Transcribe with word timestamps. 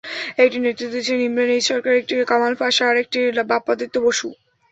একটির 0.37 0.63
নেতৃত্ব 0.63 0.93
দিচ্ছেন 0.93 1.19
ইমরান 1.21 1.51
এইচ 1.55 1.63
সরকার, 1.71 1.93
একটির 1.95 2.29
কামাল 2.31 2.53
পাশা 2.61 2.83
আরেকটির 2.87 3.27
বাপ্পাদিত্য 3.51 3.95
বসু। 4.07 4.27